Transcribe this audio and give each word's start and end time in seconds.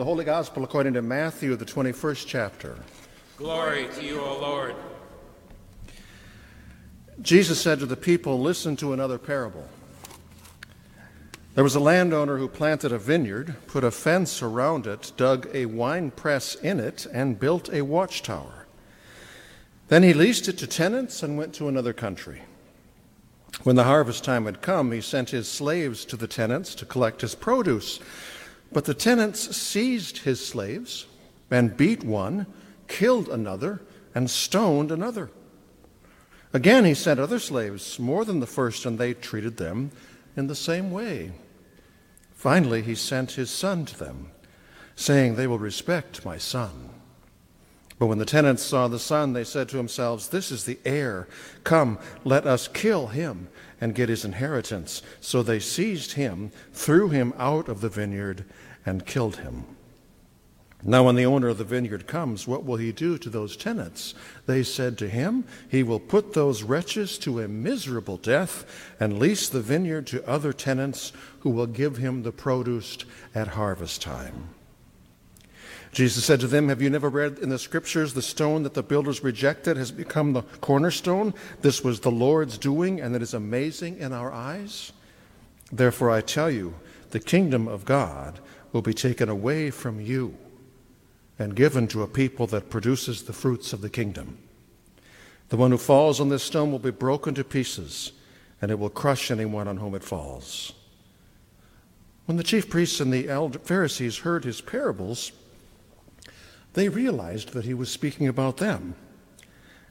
The 0.00 0.06
Holy 0.06 0.24
Gospel 0.24 0.64
according 0.64 0.94
to 0.94 1.02
Matthew, 1.02 1.54
the 1.56 1.66
21st 1.66 2.26
chapter. 2.26 2.74
Glory 3.36 3.86
to 3.96 4.02
you, 4.02 4.18
O 4.18 4.38
Lord. 4.40 4.74
Jesus 7.20 7.60
said 7.60 7.80
to 7.80 7.84
the 7.84 7.98
people, 7.98 8.40
Listen 8.40 8.76
to 8.76 8.94
another 8.94 9.18
parable. 9.18 9.68
There 11.54 11.62
was 11.62 11.74
a 11.74 11.80
landowner 11.80 12.38
who 12.38 12.48
planted 12.48 12.92
a 12.92 12.98
vineyard, 12.98 13.56
put 13.66 13.84
a 13.84 13.90
fence 13.90 14.40
around 14.40 14.86
it, 14.86 15.12
dug 15.18 15.46
a 15.52 15.66
wine 15.66 16.12
press 16.12 16.54
in 16.54 16.80
it, 16.80 17.06
and 17.12 17.38
built 17.38 17.70
a 17.70 17.82
watchtower. 17.82 18.64
Then 19.88 20.02
he 20.02 20.14
leased 20.14 20.48
it 20.48 20.56
to 20.60 20.66
tenants 20.66 21.22
and 21.22 21.36
went 21.36 21.52
to 21.56 21.68
another 21.68 21.92
country. 21.92 22.40
When 23.64 23.76
the 23.76 23.84
harvest 23.84 24.24
time 24.24 24.46
had 24.46 24.62
come, 24.62 24.92
he 24.92 25.02
sent 25.02 25.28
his 25.28 25.46
slaves 25.46 26.06
to 26.06 26.16
the 26.16 26.26
tenants 26.26 26.74
to 26.76 26.86
collect 26.86 27.20
his 27.20 27.34
produce. 27.34 28.00
But 28.72 28.84
the 28.84 28.94
tenants 28.94 29.56
seized 29.56 30.18
his 30.18 30.44
slaves 30.44 31.06
and 31.50 31.76
beat 31.76 32.04
one, 32.04 32.46
killed 32.86 33.28
another, 33.28 33.82
and 34.14 34.30
stoned 34.30 34.92
another. 34.92 35.30
Again, 36.52 36.84
he 36.84 36.94
sent 36.94 37.20
other 37.20 37.38
slaves, 37.38 37.98
more 37.98 38.24
than 38.24 38.40
the 38.40 38.46
first, 38.46 38.84
and 38.84 38.98
they 38.98 39.14
treated 39.14 39.56
them 39.56 39.90
in 40.36 40.46
the 40.46 40.54
same 40.54 40.90
way. 40.90 41.32
Finally, 42.34 42.82
he 42.82 42.94
sent 42.94 43.32
his 43.32 43.50
son 43.50 43.84
to 43.84 43.98
them, 43.98 44.30
saying, 44.96 45.34
They 45.34 45.46
will 45.46 45.58
respect 45.58 46.24
my 46.24 46.38
son. 46.38 46.90
But 48.00 48.06
when 48.06 48.18
the 48.18 48.24
tenants 48.24 48.62
saw 48.62 48.88
the 48.88 48.98
son, 48.98 49.34
they 49.34 49.44
said 49.44 49.68
to 49.68 49.76
themselves, 49.76 50.28
This 50.28 50.50
is 50.50 50.64
the 50.64 50.78
heir. 50.86 51.28
Come, 51.64 51.98
let 52.24 52.46
us 52.46 52.66
kill 52.66 53.08
him 53.08 53.48
and 53.78 53.94
get 53.94 54.08
his 54.08 54.24
inheritance. 54.24 55.02
So 55.20 55.42
they 55.42 55.60
seized 55.60 56.12
him, 56.12 56.50
threw 56.72 57.10
him 57.10 57.34
out 57.36 57.68
of 57.68 57.82
the 57.82 57.90
vineyard, 57.90 58.46
and 58.84 59.06
killed 59.06 59.36
him. 59.36 59.64
Now, 60.82 61.04
when 61.04 61.14
the 61.14 61.26
owner 61.26 61.48
of 61.48 61.58
the 61.58 61.64
vineyard 61.64 62.06
comes, 62.06 62.48
what 62.48 62.64
will 62.64 62.76
he 62.76 62.90
do 62.90 63.18
to 63.18 63.28
those 63.28 63.54
tenants? 63.54 64.14
They 64.46 64.62
said 64.62 64.96
to 64.98 65.08
him, 65.08 65.44
He 65.68 65.82
will 65.82 66.00
put 66.00 66.32
those 66.32 66.62
wretches 66.62 67.18
to 67.18 67.40
a 67.40 67.48
miserable 67.48 68.16
death 68.16 68.64
and 68.98 69.18
lease 69.18 69.48
the 69.48 69.60
vineyard 69.60 70.06
to 70.08 70.26
other 70.26 70.54
tenants 70.54 71.12
who 71.40 71.50
will 71.50 71.66
give 71.66 71.98
him 71.98 72.22
the 72.22 72.32
produce 72.32 72.96
at 73.34 73.48
harvest 73.48 74.00
time. 74.00 74.48
Jesus 75.92 76.24
said 76.24 76.40
to 76.40 76.46
them, 76.46 76.68
Have 76.68 76.80
you 76.80 76.88
never 76.88 77.10
read 77.10 77.38
in 77.40 77.50
the 77.50 77.58
scriptures 77.58 78.14
the 78.14 78.22
stone 78.22 78.62
that 78.62 78.74
the 78.74 78.82
builders 78.82 79.22
rejected 79.22 79.76
has 79.76 79.90
become 79.90 80.32
the 80.32 80.42
cornerstone? 80.62 81.34
This 81.60 81.84
was 81.84 82.00
the 82.00 82.10
Lord's 82.10 82.56
doing, 82.56 83.00
and 83.00 83.14
it 83.14 83.20
is 83.20 83.34
amazing 83.34 83.98
in 83.98 84.14
our 84.14 84.32
eyes. 84.32 84.92
Therefore, 85.70 86.10
I 86.10 86.22
tell 86.22 86.50
you, 86.50 86.74
the 87.10 87.20
kingdom 87.20 87.68
of 87.68 87.84
God 87.84 88.38
will 88.72 88.82
be 88.82 88.94
taken 88.94 89.28
away 89.28 89.70
from 89.70 90.00
you 90.00 90.36
and 91.38 91.56
given 91.56 91.88
to 91.88 92.02
a 92.02 92.06
people 92.06 92.46
that 92.48 92.70
produces 92.70 93.22
the 93.22 93.32
fruits 93.32 93.72
of 93.72 93.80
the 93.80 93.90
kingdom. 93.90 94.38
The 95.48 95.56
one 95.56 95.70
who 95.70 95.78
falls 95.78 96.20
on 96.20 96.28
this 96.28 96.44
stone 96.44 96.70
will 96.70 96.78
be 96.78 96.90
broken 96.90 97.34
to 97.34 97.42
pieces, 97.42 98.12
and 98.60 98.70
it 98.70 98.78
will 98.78 98.90
crush 98.90 99.30
anyone 99.30 99.66
on 99.66 99.78
whom 99.78 99.94
it 99.94 100.04
falls. 100.04 100.72
When 102.26 102.36
the 102.36 102.44
chief 102.44 102.70
priests 102.70 103.00
and 103.00 103.12
the 103.12 103.58
Pharisees 103.64 104.18
heard 104.18 104.44
his 104.44 104.60
parables, 104.60 105.32
they 106.74 106.88
realized 106.88 107.54
that 107.54 107.64
he 107.64 107.74
was 107.74 107.90
speaking 107.90 108.28
about 108.28 108.58
them. 108.58 108.94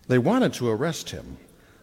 They 0.08 0.18
wanted 0.18 0.54
to 0.54 0.70
arrest 0.70 1.10
him, 1.10 1.38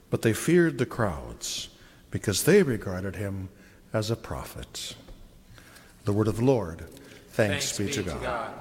but 0.08 0.22
they 0.22 0.33
feared 0.33 0.78
the 0.78 0.86
crowds 0.86 1.69
because 2.10 2.44
they 2.44 2.62
regarded 2.62 3.16
him 3.16 3.50
as 3.92 4.10
a 4.10 4.16
prophet. 4.16 4.94
The 6.07 6.12
word 6.12 6.29
of 6.29 6.37
the 6.37 6.45
Lord. 6.45 6.85
Thanks, 7.31 7.77
Thanks 7.77 7.79
be, 7.79 7.87
be, 7.87 7.93
to 7.95 8.03
God. 8.05 8.23
God. 8.23 8.55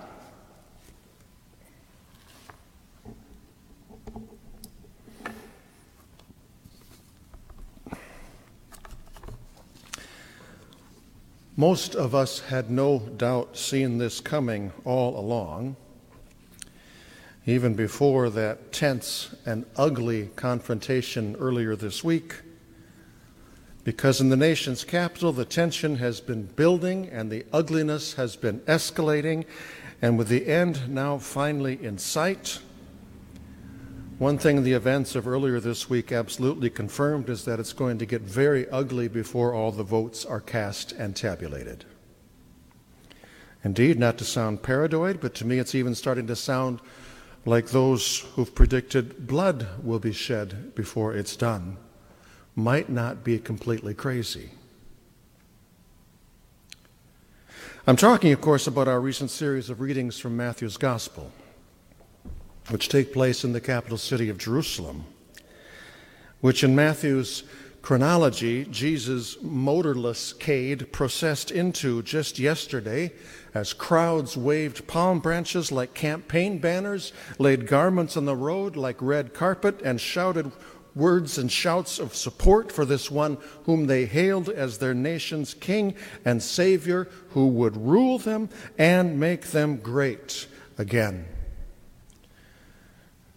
Most 11.55 11.93
of 11.93 12.15
us 12.15 12.39
had 12.39 12.71
no 12.71 12.97
doubt 12.97 13.55
seen 13.55 13.99
this 13.99 14.19
coming 14.19 14.73
all 14.83 15.15
along, 15.15 15.75
even 17.45 17.75
before 17.75 18.31
that 18.31 18.71
tense 18.71 19.35
and 19.45 19.67
ugly 19.75 20.31
confrontation 20.35 21.35
earlier 21.35 21.75
this 21.75 22.03
week, 22.03 22.37
because 23.85 24.19
in 24.19 24.29
the 24.29 24.35
nation's 24.35 24.83
capital 24.83 25.31
the 25.31 25.45
tension 25.45 25.97
has 25.97 26.19
been 26.19 26.43
building 26.43 27.07
and 27.07 27.31
the 27.31 27.45
ugliness 27.53 28.15
has 28.15 28.35
been 28.35 28.59
escalating, 28.61 29.45
and 30.01 30.17
with 30.17 30.27
the 30.27 30.47
end 30.47 30.89
now 30.89 31.17
finally 31.19 31.81
in 31.81 31.97
sight, 31.97 32.59
one 34.17 34.37
thing 34.37 34.63
the 34.63 34.73
events 34.73 35.15
of 35.15 35.27
earlier 35.27 35.59
this 35.59 35.89
week 35.89 36.11
absolutely 36.11 36.69
confirmed 36.69 37.29
is 37.29 37.45
that 37.45 37.59
it's 37.59 37.73
going 37.73 37.99
to 37.99 38.05
get 38.05 38.21
very 38.21 38.67
ugly 38.69 39.07
before 39.07 39.53
all 39.53 39.71
the 39.71 39.83
votes 39.83 40.25
are 40.25 40.41
cast 40.41 40.91
and 40.93 41.15
tabulated. 41.15 41.85
Indeed, 43.63 43.99
not 43.99 44.17
to 44.17 44.25
sound 44.25 44.63
paranoid, 44.63 45.19
but 45.21 45.35
to 45.35 45.45
me 45.45 45.59
it's 45.59 45.75
even 45.75 45.93
starting 45.93 46.27
to 46.27 46.35
sound 46.35 46.79
like 47.45 47.67
those 47.67 48.19
who've 48.33 48.55
predicted 48.55 49.27
blood 49.27 49.67
will 49.83 49.99
be 49.99 50.13
shed 50.13 50.73
before 50.73 51.13
it's 51.13 51.35
done 51.35 51.77
might 52.55 52.89
not 52.89 53.23
be 53.23 53.37
completely 53.37 53.93
crazy. 53.93 54.51
I'm 57.87 57.97
talking, 57.97 58.31
of 58.31 58.41
course, 58.41 58.65
about 58.65 58.87
our 58.87 58.99
recent 58.99 59.29
series 59.29 59.69
of 59.69 59.79
readings 59.79 60.17
from 60.17 60.35
Matthew's 60.35 60.77
Gospel 60.77 61.31
which 62.69 62.89
take 62.89 63.13
place 63.13 63.43
in 63.43 63.53
the 63.53 63.61
capital 63.61 63.97
city 63.97 64.29
of 64.29 64.37
Jerusalem, 64.37 65.05
which 66.41 66.63
in 66.63 66.75
Matthew's 66.75 67.43
chronology, 67.81 68.65
Jesus' 68.65 69.37
motorless 69.43 70.33
cade 70.33 70.91
processed 70.91 71.51
into 71.51 72.01
just 72.01 72.39
yesterday 72.39 73.11
as 73.53 73.73
crowds 73.73 74.35
waved 74.35 74.87
palm 74.87 75.19
branches 75.19 75.71
like 75.71 75.93
campaign 75.93 76.57
banners, 76.57 77.13
laid 77.37 77.67
garments 77.67 78.17
on 78.17 78.25
the 78.25 78.35
road 78.35 78.75
like 78.75 78.99
red 78.99 79.35
carpet, 79.35 79.79
and 79.83 80.01
shouted 80.01 80.51
words 80.95 81.37
and 81.37 81.51
shouts 81.51 81.99
of 81.99 82.15
support 82.15 82.71
for 82.71 82.85
this 82.85 83.11
one 83.11 83.37
whom 83.65 83.85
they 83.85 84.05
hailed 84.05 84.49
as 84.49 84.77
their 84.77 84.93
nation's 84.93 85.53
king 85.53 85.93
and 86.23 86.41
savior 86.41 87.07
who 87.29 87.47
would 87.47 87.75
rule 87.75 88.17
them 88.17 88.49
and 88.77 89.19
make 89.19 89.47
them 89.47 89.77
great 89.77 90.47
again. 90.77 91.25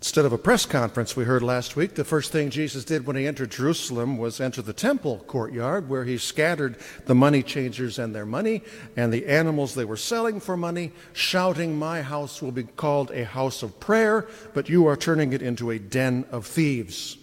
Instead 0.00 0.24
of 0.24 0.32
a 0.32 0.38
press 0.38 0.64
conference 0.64 1.16
we 1.16 1.24
heard 1.24 1.42
last 1.42 1.74
week, 1.74 1.96
the 1.96 2.04
first 2.04 2.30
thing 2.30 2.50
Jesus 2.50 2.84
did 2.84 3.04
when 3.04 3.16
he 3.16 3.26
entered 3.26 3.50
Jerusalem 3.50 4.16
was 4.16 4.40
enter 4.40 4.62
the 4.62 4.72
temple 4.72 5.24
courtyard 5.26 5.88
where 5.88 6.04
he 6.04 6.18
scattered 6.18 6.76
the 7.06 7.16
money 7.16 7.42
changers 7.42 7.98
and 7.98 8.14
their 8.14 8.24
money 8.24 8.62
and 8.96 9.12
the 9.12 9.26
animals 9.26 9.74
they 9.74 9.84
were 9.84 9.96
selling 9.96 10.38
for 10.38 10.56
money, 10.56 10.92
shouting, 11.12 11.76
My 11.76 12.00
house 12.02 12.40
will 12.40 12.52
be 12.52 12.62
called 12.62 13.10
a 13.10 13.24
house 13.24 13.64
of 13.64 13.80
prayer, 13.80 14.28
but 14.54 14.68
you 14.68 14.86
are 14.86 14.96
turning 14.96 15.32
it 15.32 15.42
into 15.42 15.72
a 15.72 15.80
den 15.80 16.24
of 16.30 16.46
thieves. 16.46 17.17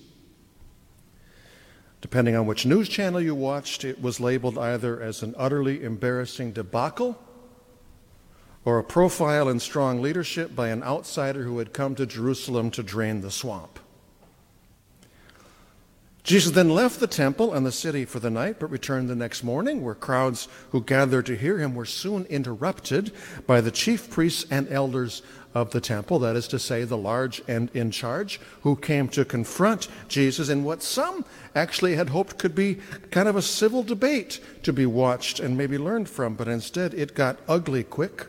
Depending 2.06 2.36
on 2.36 2.46
which 2.46 2.68
news 2.68 2.88
channel 2.88 3.20
you 3.20 3.34
watched, 3.34 3.84
it 3.84 4.00
was 4.00 4.20
labeled 4.20 4.60
either 4.60 5.02
as 5.02 5.24
an 5.24 5.34
utterly 5.40 5.84
embarrassing 5.84 6.52
debacle 6.52 7.20
or 8.64 8.78
a 8.78 8.84
profile 8.84 9.50
in 9.50 9.60
strong 9.60 10.04
leadership 10.04 10.56
by 10.56 10.68
an 10.68 10.84
outsider 10.84 11.42
who 11.42 11.58
had 11.58 11.74
come 11.74 11.96
to 11.96 12.06
Jerusalem 12.06 12.70
to 12.70 12.84
drain 12.84 13.22
the 13.22 13.32
swamp. 13.32 13.80
Jesus 16.26 16.54
then 16.54 16.70
left 16.72 17.00
the 17.00 17.06
temple 17.06 17.54
and 17.54 17.64
the 17.64 17.72
city 17.72 18.04
for 18.04 18.20
the 18.20 18.32
night, 18.32 18.60
but 18.60 18.72
returned 18.72 19.08
the 19.08 19.16
next 19.16 19.44
morning, 19.44 19.84
where 19.84 19.94
crowds 19.94 20.48
who 20.72 20.82
gathered 20.82 21.28
to 21.28 21.38
hear 21.38 21.60
him 21.60 21.76
were 21.76 21.86
soon 21.86 22.26
interrupted 22.26 23.12
by 23.46 23.62
the 23.62 23.70
chief 23.70 24.10
priests 24.10 24.44
and 24.50 24.68
elders 24.70 25.22
of 25.54 25.70
the 25.70 25.80
temple, 25.80 26.18
that 26.18 26.36
is 26.36 26.48
to 26.48 26.58
say, 26.58 26.84
the 26.84 26.98
large 26.98 27.44
and 27.48 27.70
in 27.76 27.92
charge, 27.92 28.42
who 28.62 28.76
came 28.76 29.08
to 29.10 29.24
confront 29.24 29.88
Jesus 30.08 30.50
in 30.50 30.64
what 30.64 30.82
some 30.82 31.24
actually 31.54 31.96
had 31.96 32.10
hoped 32.10 32.40
could 32.40 32.56
be 32.56 32.80
kind 33.12 33.30
of 33.30 33.36
a 33.36 33.42
civil 33.44 33.84
debate 33.84 34.40
to 34.64 34.74
be 34.74 34.88
watched 34.88 35.40
and 35.40 35.56
maybe 35.56 35.78
learned 35.78 36.10
from, 36.10 36.34
but 36.34 36.48
instead 36.48 36.96
it 36.96 37.14
got 37.14 37.38
ugly 37.48 37.84
quick. 37.84 38.26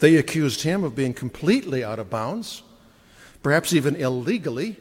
They 0.00 0.16
accused 0.16 0.64
him 0.64 0.84
of 0.84 0.94
being 0.94 1.14
completely 1.14 1.82
out 1.82 1.98
of 1.98 2.10
bounds, 2.10 2.62
perhaps 3.42 3.72
even 3.72 3.96
illegally 3.96 4.76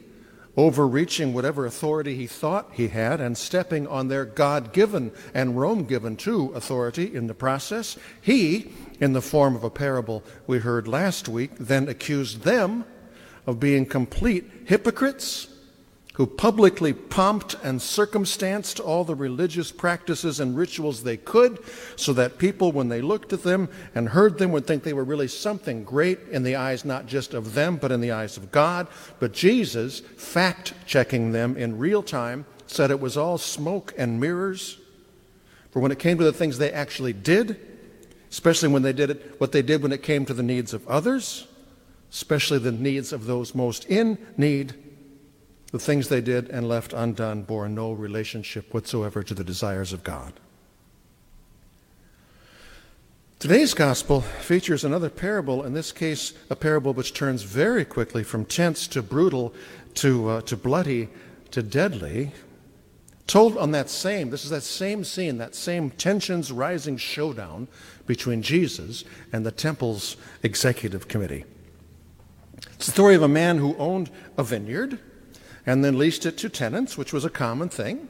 overreaching 0.58 1.34
whatever 1.34 1.66
authority 1.66 2.16
he 2.16 2.28
thought 2.28 2.70
he 2.74 2.88
had 2.88 3.20
and 3.20 3.38
stepping 3.38 3.88
on 3.88 4.08
their 4.08 4.26
God 4.26 4.72
given 4.74 5.12
and 5.34 5.60
Rome 5.60 5.84
given 5.84 6.16
too 6.16 6.52
authority 6.56 7.14
in 7.14 7.28
the 7.28 7.34
process. 7.34 7.98
He, 8.22 8.72
in 9.00 9.14
the 9.14 9.22
form 9.22 9.56
of 9.56 9.64
a 9.64 9.70
parable 9.70 10.24
we 10.48 10.60
heard 10.60 10.88
last 10.88 11.28
week, 11.28 11.52
then 11.60 11.90
accused 11.90 12.44
them 12.44 12.86
of 13.46 13.60
being 13.60 13.86
complete 13.86 14.50
hypocrites, 14.66 15.48
who 16.16 16.26
publicly 16.26 16.94
pumped 16.94 17.56
and 17.62 17.82
circumstanced 17.82 18.80
all 18.80 19.04
the 19.04 19.16
religious 19.16 19.70
practices 19.70 20.40
and 20.40 20.58
rituals 20.58 21.04
they 21.04 21.18
could 21.18 21.60
so 21.98 22.14
that 22.14 22.38
people, 22.38 22.72
when 22.72 22.88
they 22.88 23.02
looked 23.02 23.34
at 23.34 23.44
them 23.44 23.68
and 23.94 24.10
heard 24.10 24.38
them, 24.38 24.52
would 24.54 24.66
think 24.66 24.84
they 24.84 24.94
were 24.94 25.04
really 25.04 25.28
something 25.28 25.84
great 25.84 26.20
in 26.32 26.44
the 26.44 26.56
eyes 26.56 26.86
not 26.86 27.06
just 27.06 27.34
of 27.34 27.54
them, 27.54 27.76
but 27.76 27.92
in 27.92 28.00
the 28.00 28.12
eyes 28.12 28.38
of 28.38 28.50
God. 28.50 28.88
But 29.20 29.34
Jesus, 29.34 30.00
fact 30.00 30.74
checking 30.86 31.34
them 31.34 31.58
in 31.58 31.78
real 31.78 32.02
time, 32.02 32.46
said 32.66 32.92
it 32.92 33.02
was 33.02 33.18
all 33.18 33.38
smoke 33.38 33.94
and 33.98 34.20
mirrors. 34.20 34.80
For 35.72 35.82
when 35.82 35.92
it 35.92 36.00
came 36.00 36.18
to 36.18 36.24
the 36.24 36.32
things 36.32 36.58
they 36.58 36.72
actually 36.72 37.12
did, 37.12 37.60
especially 38.32 38.70
when 38.70 38.84
they 38.84 38.94
did 38.94 39.10
it, 39.10 39.36
what 39.40 39.52
they 39.52 39.62
did 39.62 39.84
when 39.84 39.92
it 39.92 40.02
came 40.02 40.26
to 40.28 40.34
the 40.34 40.44
needs 40.44 40.74
of 40.74 40.88
others, 40.88 41.46
especially 42.10 42.60
the 42.60 42.72
needs 42.72 43.12
of 43.12 43.26
those 43.26 43.54
most 43.54 43.84
in 43.88 44.18
need, 44.38 44.76
the 45.76 45.80
things 45.80 46.08
they 46.08 46.22
did 46.22 46.48
and 46.52 46.70
left 46.70 46.94
undone 46.94 47.42
bore 47.42 47.68
no 47.68 47.92
relationship 47.92 48.74
whatsoever 48.74 49.22
to 49.22 49.34
the 49.34 49.44
desires 49.44 49.92
of 49.92 50.06
God. 50.06 50.32
Today's 53.40 53.74
gospel 53.74 54.22
features 54.22 54.86
another 54.86 55.10
parable, 55.10 55.66
in 55.66 55.74
this 55.74 55.92
case, 55.92 56.32
a 56.50 56.56
parable 56.56 56.94
which 56.94 57.14
turns 57.14 57.44
very 57.44 57.84
quickly 57.84 58.24
from 58.24 58.46
tense 58.46 58.88
to 58.88 59.02
brutal 59.02 59.54
to, 59.96 60.30
uh, 60.30 60.42
to 60.44 60.56
bloody 60.56 61.10
to 61.52 61.62
deadly. 61.62 62.32
Told 63.28 63.58
on 63.58 63.72
that 63.72 63.90
same, 63.90 64.30
this 64.30 64.46
is 64.46 64.52
that 64.52 64.64
same 64.64 65.04
scene, 65.04 65.40
that 65.40 65.56
same 65.56 65.90
tensions 65.90 66.54
rising 66.54 66.96
showdown 66.96 67.68
between 68.08 68.42
Jesus 68.42 69.04
and 69.34 69.46
the 69.46 69.52
temple's 69.52 70.16
executive 70.42 71.10
committee. 71.10 71.44
It's 72.76 72.86
the 72.86 72.94
story 72.94 73.16
of 73.16 73.24
a 73.24 73.28
man 73.28 73.58
who 73.58 73.76
owned 73.76 74.10
a 74.38 74.44
vineyard 74.46 75.00
and 75.66 75.84
then 75.84 75.98
leased 75.98 76.26
it 76.26 76.38
to 76.38 76.50
tenants, 76.50 76.98
which 76.98 77.14
was 77.14 77.26
a 77.26 77.30
common 77.30 77.70
thing. 77.70 78.08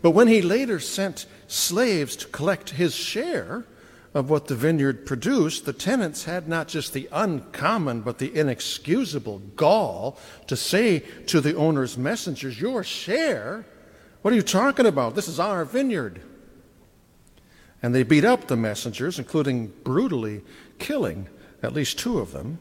But 0.00 0.10
when 0.10 0.28
he 0.28 0.42
later 0.42 0.80
sent 0.80 1.26
slaves 1.46 2.16
to 2.16 2.26
collect 2.28 2.70
his 2.70 2.94
share 2.94 3.64
of 4.14 4.28
what 4.28 4.46
the 4.46 4.54
vineyard 4.54 5.06
produced, 5.06 5.64
the 5.64 5.72
tenants 5.72 6.24
had 6.24 6.48
not 6.48 6.68
just 6.68 6.92
the 6.92 7.08
uncommon 7.12 8.02
but 8.02 8.18
the 8.18 8.36
inexcusable 8.38 9.38
gall 9.56 10.18
to 10.48 10.56
say 10.56 11.00
to 11.26 11.40
the 11.40 11.56
owner's 11.56 11.96
messengers, 11.96 12.60
Your 12.60 12.84
share? 12.84 13.64
What 14.20 14.32
are 14.32 14.36
you 14.36 14.42
talking 14.42 14.86
about? 14.86 15.14
This 15.14 15.28
is 15.28 15.40
our 15.40 15.64
vineyard. 15.64 16.20
And 17.82 17.94
they 17.94 18.04
beat 18.04 18.24
up 18.24 18.46
the 18.46 18.56
messengers, 18.56 19.18
including 19.18 19.72
brutally 19.82 20.42
killing 20.78 21.28
at 21.62 21.72
least 21.72 21.98
two 21.98 22.18
of 22.18 22.32
them. 22.32 22.58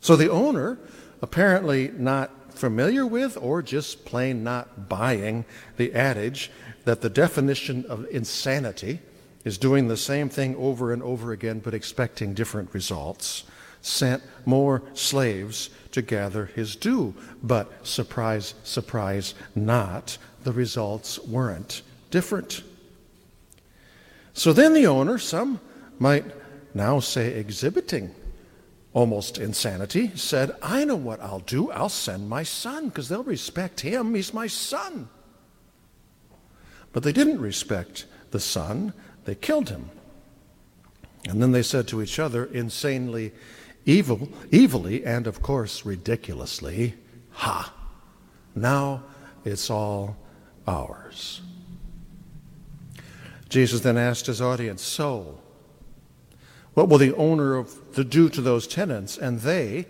So 0.00 0.16
the 0.16 0.30
owner, 0.30 0.78
apparently 1.22 1.92
not 1.96 2.30
familiar 2.56 3.06
with 3.06 3.36
or 3.40 3.62
just 3.62 4.04
plain 4.04 4.44
not 4.44 4.88
buying 4.88 5.44
the 5.76 5.92
adage 5.94 6.50
that 6.84 7.00
the 7.00 7.10
definition 7.10 7.84
of 7.86 8.06
insanity 8.10 9.00
is 9.44 9.58
doing 9.58 9.88
the 9.88 9.96
same 9.96 10.28
thing 10.28 10.56
over 10.56 10.92
and 10.92 11.02
over 11.02 11.32
again 11.32 11.60
but 11.60 11.74
expecting 11.74 12.34
different 12.34 12.72
results, 12.72 13.44
sent 13.82 14.22
more 14.46 14.82
slaves 14.94 15.70
to 15.92 16.02
gather 16.02 16.46
his 16.46 16.76
due. 16.76 17.14
But 17.42 17.86
surprise, 17.86 18.54
surprise, 18.64 19.34
not, 19.54 20.16
the 20.42 20.52
results 20.52 21.18
weren't 21.20 21.82
different. 22.10 22.62
So 24.32 24.52
then 24.52 24.72
the 24.72 24.86
owner, 24.86 25.18
some 25.18 25.60
might 25.98 26.24
now 26.74 27.00
say 27.00 27.34
exhibiting 27.34 28.14
almost 28.94 29.38
insanity, 29.38 30.12
said, 30.14 30.56
I 30.62 30.84
know 30.84 30.96
what 30.96 31.20
I'll 31.20 31.40
do. 31.40 31.70
I'll 31.72 31.90
send 31.90 32.28
my 32.28 32.44
son 32.44 32.88
because 32.88 33.08
they'll 33.08 33.24
respect 33.24 33.80
him. 33.80 34.14
He's 34.14 34.32
my 34.32 34.46
son. 34.46 35.08
But 36.92 37.02
they 37.02 37.12
didn't 37.12 37.40
respect 37.40 38.06
the 38.30 38.40
son, 38.40 38.94
they 39.24 39.34
killed 39.34 39.68
him. 39.68 39.90
And 41.28 41.42
then 41.42 41.52
they 41.52 41.62
said 41.62 41.88
to 41.88 42.00
each 42.02 42.18
other, 42.18 42.44
insanely 42.46 43.32
evil, 43.84 44.28
evilly, 44.52 45.04
and 45.04 45.26
of 45.26 45.42
course 45.42 45.84
ridiculously, 45.84 46.94
Ha! 47.32 47.74
Now 48.54 49.02
it's 49.44 49.70
all 49.70 50.16
ours. 50.66 51.42
Jesus 53.48 53.80
then 53.80 53.98
asked 53.98 54.26
his 54.26 54.40
audience, 54.40 54.82
So, 54.82 55.38
what 56.74 56.88
will 56.88 56.98
the 56.98 57.14
owner 57.14 57.54
of 57.54 57.94
the 57.94 58.04
do 58.04 58.28
to 58.28 58.40
those 58.40 58.66
tenants? 58.66 59.16
And 59.16 59.40
they, 59.40 59.86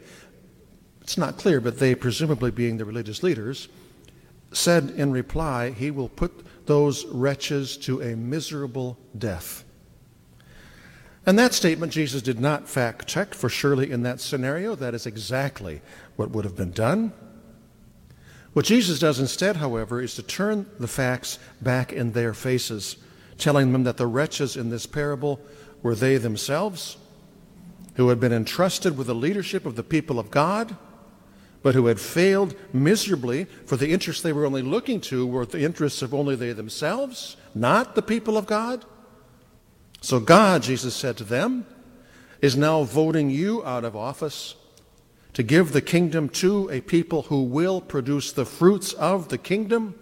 it's 1.00 1.18
not 1.18 1.38
clear, 1.38 1.60
but 1.60 1.78
they, 1.78 1.94
presumably 1.94 2.50
being 2.50 2.76
the 2.76 2.84
religious 2.84 3.22
leaders, 3.22 3.68
said 4.52 4.90
in 4.90 5.10
reply, 5.10 5.70
He 5.70 5.90
will 5.90 6.08
put 6.08 6.44
those 6.66 7.04
wretches 7.06 7.76
to 7.78 8.00
a 8.00 8.16
miserable 8.16 8.98
death. 9.16 9.64
And 11.26 11.38
that 11.38 11.54
statement 11.54 11.92
Jesus 11.92 12.20
did 12.20 12.38
not 12.38 12.68
fact 12.68 13.06
check, 13.06 13.34
for 13.34 13.48
surely 13.48 13.90
in 13.90 14.02
that 14.02 14.20
scenario, 14.20 14.74
that 14.74 14.94
is 14.94 15.06
exactly 15.06 15.80
what 16.16 16.30
would 16.30 16.44
have 16.44 16.56
been 16.56 16.72
done. 16.72 17.12
What 18.52 18.66
Jesus 18.66 18.98
does 18.98 19.18
instead, 19.18 19.56
however, 19.56 20.00
is 20.00 20.14
to 20.14 20.22
turn 20.22 20.66
the 20.78 20.86
facts 20.86 21.38
back 21.60 21.92
in 21.92 22.12
their 22.12 22.34
faces, 22.34 22.96
telling 23.38 23.72
them 23.72 23.84
that 23.84 23.96
the 23.96 24.06
wretches 24.06 24.56
in 24.56 24.70
this 24.70 24.86
parable 24.86 25.40
were 25.84 25.94
they 25.94 26.16
themselves, 26.16 26.96
who 27.96 28.08
had 28.08 28.18
been 28.18 28.32
entrusted 28.32 28.96
with 28.96 29.06
the 29.06 29.14
leadership 29.14 29.66
of 29.66 29.76
the 29.76 29.82
people 29.82 30.18
of 30.18 30.30
God, 30.30 30.76
but 31.62 31.74
who 31.74 31.86
had 31.86 32.00
failed 32.00 32.56
miserably, 32.72 33.44
for 33.66 33.76
the 33.76 33.92
interests 33.92 34.22
they 34.22 34.32
were 34.32 34.46
only 34.46 34.62
looking 34.62 34.98
to 35.02 35.26
were 35.26 35.44
the 35.44 35.62
interests 35.62 36.00
of 36.00 36.14
only 36.14 36.34
they 36.34 36.54
themselves, 36.54 37.36
not 37.54 37.94
the 37.94 38.02
people 38.02 38.38
of 38.38 38.46
God. 38.46 38.86
So 40.00 40.20
God, 40.20 40.62
Jesus 40.62 40.96
said 40.96 41.18
to 41.18 41.24
them, 41.24 41.66
is 42.40 42.56
now 42.56 42.82
voting 42.84 43.28
you 43.28 43.62
out 43.64 43.84
of 43.84 43.94
office 43.94 44.54
to 45.34 45.42
give 45.42 45.72
the 45.72 45.82
kingdom 45.82 46.30
to 46.30 46.70
a 46.70 46.80
people 46.80 47.22
who 47.22 47.42
will 47.42 47.82
produce 47.82 48.32
the 48.32 48.46
fruits 48.46 48.94
of 48.94 49.28
the 49.28 49.38
kingdom 49.38 49.94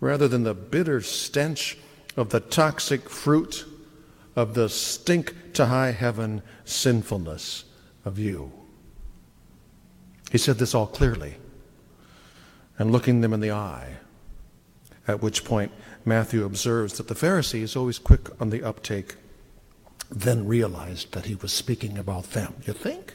rather 0.00 0.26
than 0.26 0.42
the 0.42 0.54
bitter 0.54 1.00
stench 1.00 1.78
of 2.16 2.30
the 2.30 2.40
toxic 2.40 3.08
fruit 3.08 3.64
of 4.36 4.54
the 4.54 4.68
stink 4.68 5.52
to 5.54 5.66
high 5.66 5.92
heaven 5.92 6.42
sinfulness 6.64 7.64
of 8.04 8.18
you. 8.18 8.52
He 10.30 10.38
said 10.38 10.58
this 10.58 10.74
all 10.74 10.86
clearly 10.86 11.36
and 12.78 12.90
looking 12.90 13.20
them 13.20 13.32
in 13.32 13.40
the 13.40 13.52
eye, 13.52 13.98
at 15.06 15.22
which 15.22 15.44
point 15.44 15.70
Matthew 16.04 16.44
observes 16.44 16.94
that 16.94 17.08
the 17.08 17.14
Pharisee 17.14 17.62
is 17.62 17.76
always 17.76 17.98
quick 17.98 18.28
on 18.40 18.50
the 18.50 18.62
uptake, 18.62 19.14
then 20.10 20.46
realized 20.46 21.12
that 21.12 21.26
he 21.26 21.36
was 21.36 21.52
speaking 21.52 21.96
about 21.96 22.32
them. 22.32 22.54
You 22.66 22.72
think? 22.72 23.14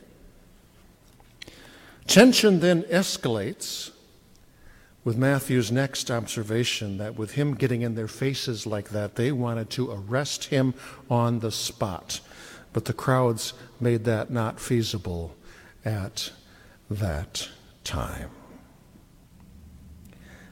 Tension 2.08 2.62
then 2.62 2.84
escalates 2.84 3.92
with 5.04 5.18
Matthew's 5.18 5.72
next 5.72 6.12
observation 6.12 6.98
that 6.98 7.16
with 7.16 7.32
him 7.32 7.56
getting 7.56 7.82
in 7.82 7.96
their 7.96 8.08
faces 8.08 8.66
like 8.66 8.90
that, 8.90 9.16
they 9.16 9.32
wanted 9.32 9.70
to 9.72 9.92
arrest 9.92 10.46
him 10.46 10.74
on 11.10 11.40
the 11.40 11.52
spot. 11.52 12.20
But 12.74 12.86
the 12.86 12.94
crowds 12.94 13.54
made 13.80 14.04
that 14.06 14.30
not 14.30 14.60
feasible 14.60 15.36
at 15.86 16.32
that 16.90 17.50
time. 17.84 18.30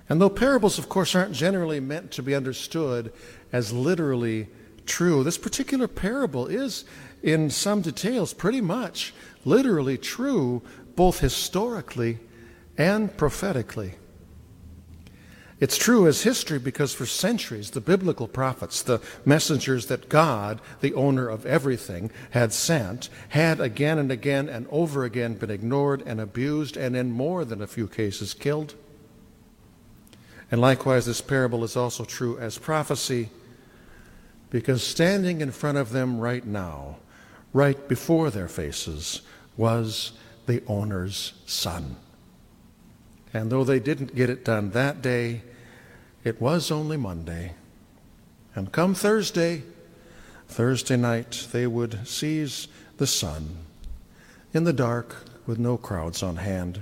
And 0.10 0.22
though 0.22 0.30
parables, 0.30 0.80
of 0.80 0.88
course, 0.88 1.14
aren't 1.14 1.34
generally 1.34 1.80
meant 1.80 2.12
to 2.12 2.24
be 2.24 2.34
understood 2.34 3.12
as 3.52 3.74
literally 3.74 4.48
true, 4.86 5.24
this 5.24 5.38
particular 5.38 5.88
parable 5.88 6.48
is, 6.48 6.86
in 7.22 7.50
some 7.50 7.82
details, 7.82 8.34
pretty 8.34 8.62
much 8.62 9.14
literally 9.44 9.98
true, 9.98 10.62
both 10.96 11.20
historically 11.20 12.20
and 12.78 13.16
prophetically. 13.18 13.96
It's 15.60 15.78
true 15.78 16.08
as 16.08 16.22
history 16.22 16.60
because 16.60 16.94
for 16.94 17.08
centuries 17.08 17.72
the 17.72 17.82
biblical 17.82 18.28
prophets, 18.28 18.84
the 18.84 19.02
messengers 19.26 19.88
that 19.88 20.08
God, 20.08 20.62
the 20.82 20.94
owner 20.94 21.28
of 21.28 21.48
everything, 21.48 22.12
had 22.32 22.54
sent, 22.54 23.10
had 23.30 23.60
again 23.60 23.98
and 23.98 24.12
again 24.12 24.50
and 24.50 24.68
over 24.70 25.04
again 25.04 25.34
been 25.34 25.50
ignored 25.50 26.04
and 26.06 26.22
abused 26.22 26.78
and 26.78 26.96
in 26.96 27.12
more 27.12 27.44
than 27.44 27.62
a 27.62 27.68
few 27.68 27.88
cases 27.88 28.36
killed. 28.36 28.76
And 30.52 30.62
likewise, 30.62 31.08
this 31.08 31.22
parable 31.22 31.64
is 31.64 31.76
also 31.76 32.06
true 32.06 32.38
as 32.38 32.60
prophecy 32.60 33.30
because 34.52 34.84
standing 34.84 35.42
in 35.42 35.52
front 35.52 35.80
of 35.80 35.92
them 35.92 36.20
right 36.20 36.46
now, 36.46 36.98
right 37.52 37.88
before 37.88 38.30
their 38.30 38.48
faces, 38.48 39.22
was 39.58 40.14
the 40.46 40.64
owner's 40.68 41.34
son. 41.48 41.98
And 43.38 43.52
though 43.52 43.64
they 43.64 43.80
didn't 43.80 44.16
get 44.16 44.32
it 44.32 44.44
done 44.44 44.72
that 44.72 45.04
day, 45.04 45.44
it 46.24 46.42
was 46.42 46.72
only 46.72 46.98
Monday. 46.98 47.54
And 48.56 48.72
come 48.72 48.96
Thursday, 48.96 49.62
Thursday 50.48 50.98
night, 50.98 51.48
they 51.52 51.68
would 51.68 52.08
seize 52.08 52.68
the 52.98 53.06
son 53.06 53.58
in 54.56 54.64
the 54.64 54.74
dark 54.74 55.18
with 55.46 55.60
no 55.60 55.78
crowds 55.78 56.24
on 56.24 56.38
hand. 56.38 56.82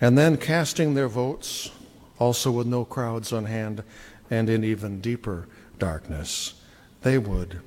and 0.00 0.16
then 0.16 0.36
casting 0.36 0.94
their 0.94 1.08
votes, 1.08 1.70
also 2.18 2.52
with 2.52 2.66
no 2.66 2.84
crowds 2.84 3.32
on 3.32 3.46
hand, 3.46 3.82
and 4.30 4.48
in 4.48 4.62
even 4.62 5.00
deeper 5.00 5.48
darkness, 5.78 6.54
they 7.02 7.18
would, 7.18 7.60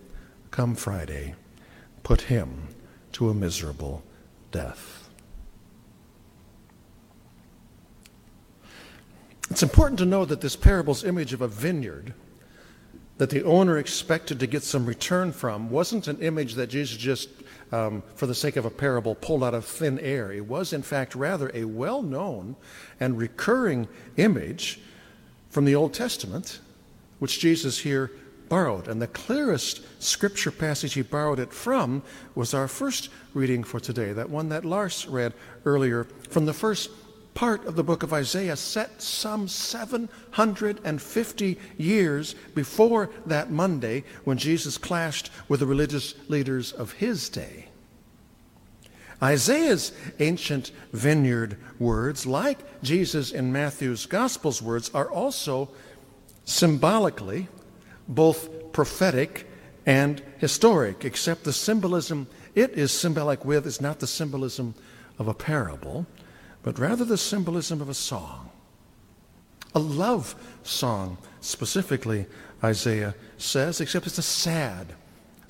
come 0.50 0.76
Friday, 0.76 1.36
put 2.04 2.22
him 2.22 2.70
to 3.12 3.30
a 3.30 3.34
miserable 3.34 4.02
death. 4.52 5.07
It's 9.50 9.64
important 9.64 10.00
to 10.00 10.06
know 10.06 10.26
that 10.26 10.42
this 10.42 10.56
parable's 10.56 11.04
image 11.04 11.34
of 11.34 11.42
a 11.42 11.48
vineyard 11.48 12.14
that 13.18 13.30
the 13.30 13.44
owner 13.44 13.78
expected 13.78 14.40
to 14.40 14.48
get 14.48 14.64
some 14.64 14.86
return 14.86 15.32
from 15.32 15.70
wasn't 15.70 16.08
an 16.08 16.20
image 16.20 16.54
that 16.56 16.68
Jesus 16.68 16.98
just, 16.98 17.30
um, 17.72 18.04
for 18.16 18.28
the 18.28 18.36
sake 18.36 18.56
of 18.56 18.66
a 18.66 18.70
parable, 18.70 19.16
pulled 19.16 19.44
out 19.44 19.54
of 19.54 19.66
thin 19.66 20.00
air. 20.00 20.32
It 20.32 20.46
was, 20.46 20.72
in 20.74 20.84
fact, 20.84 21.16
rather 21.16 21.50
a 21.54 21.66
well 21.66 22.04
known 22.04 22.56
and 23.00 23.18
recurring 23.18 23.88
image 24.18 24.80
from 25.50 25.66
the 25.66 25.76
Old 25.76 25.94
Testament, 25.94 26.60
which 27.20 27.40
Jesus 27.40 27.80
here 27.80 28.12
borrowed. 28.50 28.88
And 28.88 29.02
the 29.02 29.08
clearest 29.08 29.82
scripture 30.02 30.52
passage 30.52 30.94
he 30.94 31.02
borrowed 31.02 31.40
it 31.40 31.52
from 31.52 32.04
was 32.36 32.54
our 32.54 32.68
first 32.68 33.10
reading 33.34 33.64
for 33.64 33.80
today, 33.80 34.14
that 34.14 34.30
one 34.30 34.50
that 34.50 34.64
Lars 34.64 35.08
read 35.08 35.34
earlier 35.66 36.04
from 36.30 36.46
the 36.46 36.54
first 36.54 36.92
part 37.38 37.66
of 37.68 37.76
the 37.76 37.84
book 37.84 38.02
of 38.02 38.14
Isaiah 38.14 38.56
set 38.56 39.00
some 39.00 39.48
750 39.48 41.60
years 41.78 42.34
before 42.56 43.12
that 43.28 43.52
Monday 43.52 44.04
when 44.24 44.40
Jesus 44.40 44.80
clashed 44.80 45.30
with 45.48 45.60
the 45.60 45.68
religious 45.68 46.16
leaders 46.30 46.72
of 46.72 46.94
his 46.94 47.30
day. 47.30 47.68
Isaiah's 49.22 49.92
ancient 50.20 50.72
vineyard 50.92 51.58
words, 51.78 52.26
like 52.26 52.58
Jesus 52.82 53.32
in 53.32 53.52
Matthew's 53.52 54.08
Gospel's 54.08 54.60
words, 54.60 54.90
are 54.96 55.12
also 55.12 55.70
symbolically 56.44 57.50
both 58.08 58.74
prophetic 58.74 59.46
and 59.86 60.24
historic, 60.40 61.06
except 61.06 61.44
the 61.44 61.54
symbolism 61.54 62.26
it 62.56 62.72
is 62.72 62.92
symbolic 62.92 63.46
with 63.46 63.68
is 63.68 63.80
not 63.80 64.00
the 64.00 64.08
symbolism 64.08 64.74
of 65.20 65.28
a 65.28 65.36
parable, 65.36 66.08
but 66.68 66.80
rather 66.80 67.06
the 67.06 67.18
symbolism 67.18 67.80
of 67.80 67.88
a 67.88 67.94
song. 67.94 68.50
A 69.74 69.80
love 69.80 70.36
song, 70.64 71.18
specifically, 71.40 72.26
Isaiah 72.62 73.16
says, 73.38 73.80
except 73.80 74.06
it's 74.06 74.18
a 74.18 74.22
sad 74.22 74.88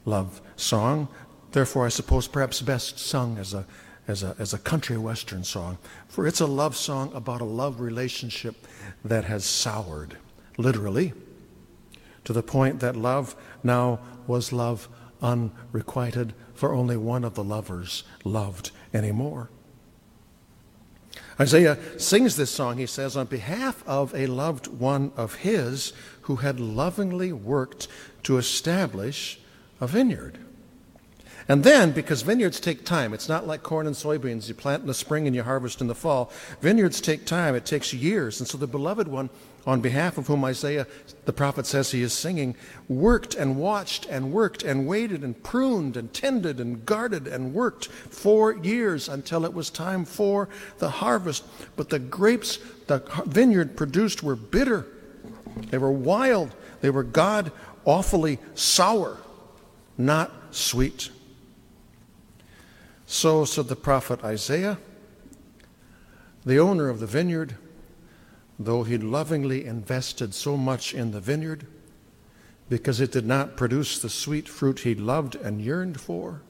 love 0.05 0.39
song. 0.57 1.07
Therefore, 1.53 1.87
I 1.87 1.89
suppose 1.89 2.27
perhaps 2.27 2.61
best 2.61 2.99
sung 2.99 3.39
as 3.39 3.55
a, 3.55 3.65
as 4.07 4.21
a, 4.21 4.35
as 4.37 4.53
a 4.53 4.59
country 4.59 4.95
western 4.95 5.43
song. 5.43 5.79
For 6.07 6.27
it's 6.27 6.39
a 6.39 6.45
love 6.45 6.75
song 6.75 7.11
about 7.15 7.41
a 7.41 7.45
love 7.45 7.79
relationship 7.79 8.67
that 9.03 9.23
has 9.23 9.43
soured, 9.43 10.17
literally, 10.59 11.13
to 12.25 12.31
the 12.31 12.43
point 12.43 12.79
that 12.81 12.95
love 12.95 13.35
now 13.63 14.01
was 14.27 14.53
love 14.53 14.87
unrequited, 15.23 16.35
for 16.53 16.75
only 16.75 16.95
one 16.95 17.23
of 17.23 17.33
the 17.33 17.43
lovers 17.43 18.03
loved 18.23 18.69
anymore. 18.93 19.49
Isaiah 21.39 21.77
sings 21.97 22.35
this 22.35 22.49
song, 22.49 22.77
he 22.77 22.87
says, 22.87 23.15
on 23.15 23.27
behalf 23.27 23.83
of 23.87 24.13
a 24.15 24.25
loved 24.25 24.67
one 24.67 25.11
of 25.15 25.35
his 25.35 25.93
who 26.21 26.37
had 26.37 26.59
lovingly 26.59 27.31
worked 27.31 27.87
to 28.23 28.37
establish 28.37 29.39
a 29.79 29.87
vineyard. 29.87 30.39
And 31.49 31.63
then, 31.63 31.91
because 31.91 32.23
vineyards 32.23 32.59
take 32.59 32.83
time, 32.83 33.13
it's 33.13 33.29
not 33.29 33.47
like 33.47 33.63
corn 33.63 33.87
and 33.87 33.95
soybeans. 33.95 34.49
You 34.49 34.53
plant 34.53 34.81
in 34.81 34.87
the 34.87 34.93
spring 34.93 35.27
and 35.27 35.35
you 35.35 35.43
harvest 35.43 35.79
in 35.79 35.87
the 35.87 35.95
fall. 35.95 36.31
Vineyards 36.59 36.99
take 36.99 37.25
time, 37.25 37.55
it 37.55 37.65
takes 37.65 37.93
years. 37.93 38.39
And 38.39 38.47
so 38.49 38.57
the 38.57 38.67
beloved 38.67 39.07
one 39.07 39.29
on 39.67 39.81
behalf 39.81 40.17
of 40.17 40.27
whom 40.27 40.45
Isaiah, 40.45 40.87
the 41.25 41.33
prophet, 41.33 41.65
says 41.65 41.91
he 41.91 42.01
is 42.01 42.13
singing, 42.13 42.55
worked 42.87 43.35
and 43.35 43.57
watched 43.57 44.05
and 44.05 44.31
worked 44.31 44.63
and 44.63 44.87
waited 44.87 45.23
and 45.23 45.43
pruned 45.43 45.97
and 45.97 46.13
tended 46.13 46.61
and 46.61 46.85
guarded 46.85 47.27
and 47.27 47.53
worked 47.53 47.87
four 47.87 48.55
years 48.55 49.09
until 49.09 49.43
it 49.43 49.53
was 49.53 49.69
time 49.69 50.05
for 50.05 50.47
the 50.79 50.89
harvest. 50.89 51.43
But 51.75 51.89
the 51.89 51.99
grapes 51.99 52.59
the 52.87 52.99
vineyard 53.25 53.75
produced 53.75 54.23
were 54.23 54.37
bitter, 54.37 54.87
they 55.69 55.77
were 55.77 55.91
wild, 55.91 56.55
they 56.79 56.89
were 56.89 57.03
God 57.03 57.51
awfully 57.83 58.39
sour, 58.55 59.17
not 59.97 60.31
sweet. 60.51 61.09
So 63.05 63.43
said 63.43 63.67
the 63.67 63.75
prophet 63.75 64.23
Isaiah, 64.23 64.77
the 66.45 66.57
owner 66.57 66.87
of 66.87 67.01
the 67.01 67.05
vineyard 67.05 67.57
though 68.59 68.83
he 68.83 68.97
lovingly 68.97 69.65
invested 69.65 70.33
so 70.33 70.57
much 70.57 70.93
in 70.93 71.11
the 71.11 71.19
vineyard 71.19 71.67
because 72.69 72.99
it 72.99 73.11
did 73.11 73.25
not 73.25 73.55
produce 73.55 73.99
the 73.99 74.09
sweet 74.09 74.49
fruit 74.49 74.79
he 74.79 74.93
loved 74.95 75.35
and 75.35 75.61
yearned 75.61 75.99
for, 76.01 76.41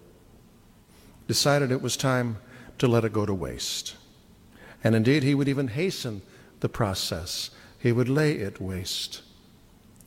decided 1.27 1.71
it 1.71 1.81
was 1.81 1.97
time 1.97 2.37
to 2.79 2.87
let 2.87 3.05
it 3.05 3.13
go 3.13 3.25
to 3.25 3.33
waste. 3.33 3.95
And 4.83 4.95
indeed, 4.95 5.23
he 5.23 5.35
would 5.35 5.47
even 5.47 5.69
hasten 5.69 6.21
the 6.59 6.69
process. 6.69 7.51
He 7.77 7.91
would 7.91 8.09
lay 8.09 8.33
it 8.33 8.61
waste, 8.61 9.21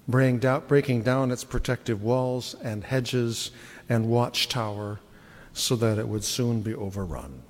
breaking 0.09 1.02
down 1.02 1.30
its 1.30 1.45
protective 1.45 2.02
walls 2.02 2.54
and 2.62 2.85
hedges 2.85 3.50
and 3.88 4.09
watchtower 4.09 5.00
so 5.52 5.76
that 5.76 5.99
it 5.99 6.09
would 6.09 6.25
soon 6.25 6.62
be 6.62 6.75
overrun. 6.75 7.42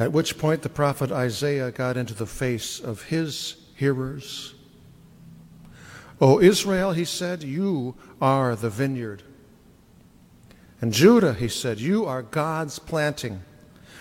At 0.00 0.12
which 0.12 0.38
point 0.38 0.62
the 0.62 0.70
prophet 0.70 1.12
Isaiah 1.12 1.70
got 1.70 1.98
into 1.98 2.14
the 2.14 2.24
face 2.24 2.80
of 2.80 3.02
his 3.02 3.56
hearers. 3.76 4.54
O 6.22 6.40
Israel, 6.40 6.92
he 6.92 7.04
said, 7.04 7.42
you 7.42 7.94
are 8.20 8.56
the 8.56 8.70
vineyard. 8.70 9.22
And 10.80 10.94
Judah, 10.94 11.34
he 11.34 11.48
said, 11.48 11.80
you 11.80 12.06
are 12.06 12.22
God's 12.22 12.78
planting. 12.78 13.42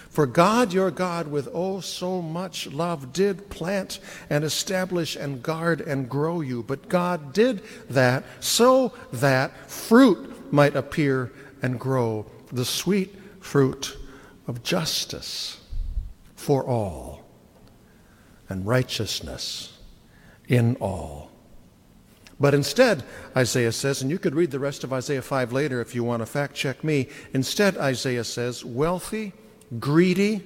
For 0.09 0.25
God 0.25 0.71
your 0.71 0.89
God, 0.89 1.27
with 1.27 1.49
oh 1.53 1.81
so 1.81 2.21
much 2.21 2.67
love, 2.67 3.11
did 3.11 3.49
plant 3.49 3.99
and 4.29 4.45
establish 4.45 5.17
and 5.17 5.43
guard 5.43 5.81
and 5.81 6.09
grow 6.09 6.39
you. 6.39 6.63
But 6.63 6.87
God 6.87 7.33
did 7.33 7.61
that 7.89 8.23
so 8.39 8.93
that 9.11 9.69
fruit 9.69 10.51
might 10.53 10.77
appear 10.77 11.33
and 11.61 11.77
grow, 11.77 12.25
the 12.53 12.63
sweet 12.63 13.13
fruit 13.41 13.97
of 14.47 14.63
justice 14.63 15.57
for 16.39 16.65
all, 16.65 17.21
and 18.47 18.65
righteousness 18.65 19.77
in 20.47 20.77
all. 20.77 21.29
But 22.39 22.53
instead, 22.53 23.03
Isaiah 23.35 23.73
says, 23.73 24.01
and 24.01 24.09
you 24.09 24.17
could 24.17 24.33
read 24.33 24.49
the 24.49 24.59
rest 24.59 24.85
of 24.85 24.93
Isaiah 24.93 25.21
5 25.21 25.51
later 25.51 25.81
if 25.81 25.93
you 25.93 26.05
want 26.05 26.21
to 26.21 26.25
fact 26.25 26.55
check 26.55 26.81
me. 26.81 27.09
Instead, 27.33 27.77
Isaiah 27.77 28.23
says, 28.23 28.63
wealthy, 28.63 29.33
greedy, 29.79 30.41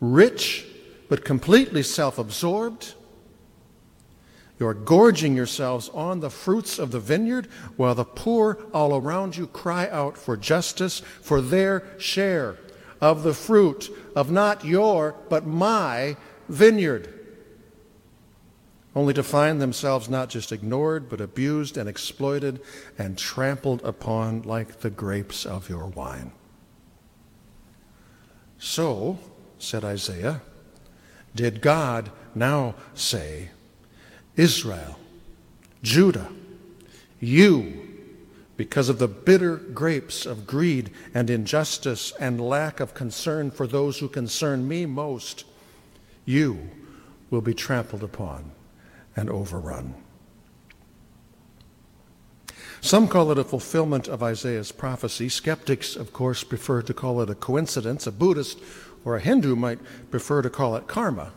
rich, 0.00 0.66
but 1.08 1.24
completely 1.24 1.84
self 1.84 2.18
absorbed. 2.18 2.94
You're 4.58 4.74
gorging 4.74 5.36
yourselves 5.36 5.88
on 5.90 6.18
the 6.18 6.30
fruits 6.30 6.80
of 6.80 6.90
the 6.90 6.98
vineyard, 6.98 7.46
while 7.76 7.94
the 7.94 8.04
poor 8.04 8.58
all 8.74 8.96
around 8.96 9.36
you 9.36 9.46
cry 9.46 9.88
out 9.88 10.18
for 10.18 10.36
justice, 10.36 10.98
for 10.98 11.40
their 11.40 11.84
share 11.96 12.56
of 13.00 13.22
the 13.22 13.34
fruit 13.34 13.90
of 14.18 14.32
not 14.32 14.64
your, 14.64 15.14
but 15.28 15.46
my 15.46 16.16
vineyard. 16.48 17.14
Only 18.96 19.14
to 19.14 19.22
find 19.22 19.62
themselves 19.62 20.08
not 20.08 20.28
just 20.28 20.50
ignored, 20.50 21.08
but 21.08 21.20
abused 21.20 21.76
and 21.76 21.88
exploited 21.88 22.60
and 22.98 23.16
trampled 23.16 23.80
upon 23.84 24.42
like 24.42 24.80
the 24.80 24.90
grapes 24.90 25.46
of 25.46 25.68
your 25.68 25.86
wine. 25.86 26.32
So, 28.58 29.20
said 29.60 29.84
Isaiah, 29.84 30.40
did 31.36 31.60
God 31.60 32.10
now 32.34 32.74
say, 32.94 33.50
Israel, 34.34 34.98
Judah, 35.80 36.32
you 37.20 37.87
because 38.58 38.88
of 38.88 38.98
the 38.98 39.06
bitter 39.06 39.56
grapes 39.56 40.26
of 40.26 40.44
greed 40.44 40.90
and 41.14 41.30
injustice 41.30 42.12
and 42.18 42.40
lack 42.40 42.80
of 42.80 42.92
concern 42.92 43.52
for 43.52 43.68
those 43.68 44.00
who 44.00 44.08
concern 44.08 44.66
me 44.66 44.84
most, 44.84 45.44
you 46.24 46.68
will 47.30 47.40
be 47.40 47.54
trampled 47.54 48.02
upon 48.02 48.50
and 49.14 49.30
overrun. 49.30 49.94
Some 52.80 53.06
call 53.06 53.30
it 53.30 53.38
a 53.38 53.44
fulfillment 53.44 54.08
of 54.08 54.24
Isaiah's 54.24 54.72
prophecy. 54.72 55.28
Skeptics, 55.28 55.94
of 55.94 56.12
course, 56.12 56.42
prefer 56.42 56.82
to 56.82 56.94
call 56.94 57.20
it 57.20 57.30
a 57.30 57.36
coincidence. 57.36 58.08
A 58.08 58.12
Buddhist 58.12 58.58
or 59.04 59.14
a 59.14 59.20
Hindu 59.20 59.54
might 59.54 59.78
prefer 60.10 60.42
to 60.42 60.50
call 60.50 60.74
it 60.74 60.88
karma. 60.88 61.32